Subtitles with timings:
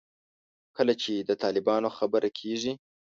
[0.77, 2.73] کله چې د طالبانو خبره کېږي.